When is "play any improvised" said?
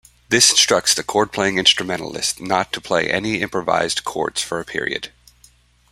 2.81-4.03